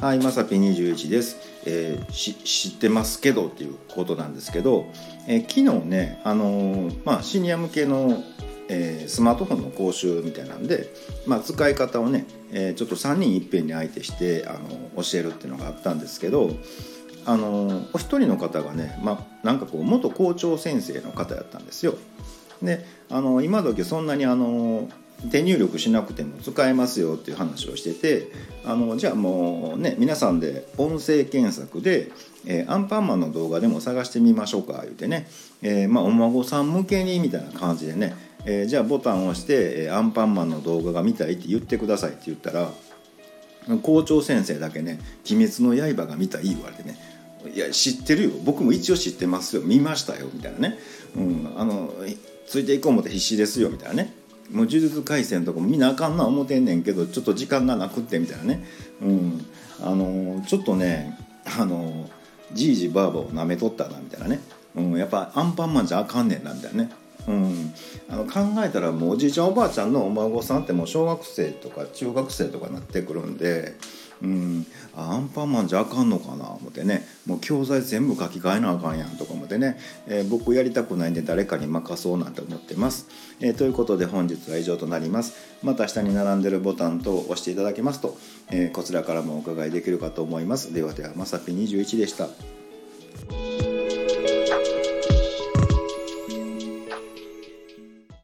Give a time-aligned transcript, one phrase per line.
[0.00, 2.42] はい、まさぴ21です、えー。
[2.42, 4.86] 知ってますけどっていうことなんですけど、
[5.28, 8.24] えー昨日ね、あのーまあ、シニア向けの、
[8.70, 10.90] えースマートフォンの講習みたいなんで、
[11.26, 16.50] まあ、使い方をね、えーちょっと3人いっぺんに相手して、あの教えるっていうのがあったんですけど、
[17.26, 21.94] あのお一人の方がね、まあ、なんかこう元校長先生の方やったんですよ。
[22.62, 24.88] であの今時そんなにあの
[25.30, 28.32] 手入力しなくても使えますよっていう話をしてて
[28.64, 32.10] あのじゃあもうね皆さんで音声検索で、
[32.46, 35.28] えーアンパンマンの動画でも探してみましょうか言うてね、
[35.62, 42.70] えーまあ、お孫さん向けにみたいな感じでね、えーじゃあボタンを押して、えアンパンマンの動画が見たいって言ってくださいって言ったら
[43.82, 44.98] 校長先生だけね
[45.30, 46.96] 「鬼滅の刃が見たい」言われてね。
[47.54, 48.30] いや知ってるよ。
[48.44, 49.62] 僕も一応知ってますよ。
[49.62, 50.28] 見ましたよ。
[50.32, 50.78] みたいなね、
[51.16, 51.90] うん、あの
[52.46, 53.70] ついていこう思って必死ですよ。
[53.70, 54.12] みたいなね。
[54.52, 58.64] もう呪術廻戦とかもみんなあかんな思ってんねんけどちょっと時間がなくってみたいなね、
[59.00, 59.46] うん、
[59.82, 61.16] あのちょっとね
[61.58, 62.08] あの
[62.52, 64.40] じいじばあばをなめとったなみたいなね、
[64.74, 66.90] うん、やっぱアンパンマンじゃあかんねんなみたいなね。
[67.28, 67.74] うん、
[68.08, 73.74] あの考えたらもうおじいちゃんおばあちゃんのお孫さんってもう小学生とか中学生とかになってくるんで、
[74.22, 77.06] うん、アンパンマンじゃあかんのかな思ってね。
[77.26, 83.08] もう教材全部書き換えなあかんやんとか思ってね、えー僕やりたくないんで誰かに任そうなんて思ってます、
[83.40, 85.34] えーということで本日は以上となります。
[85.62, 88.16] また下に並んでるボタンと押していただけますと、
[88.50, 90.72] えーこちらからもお伺いできるかと思います。
[90.74, 92.28] ではではまさぴ21でした。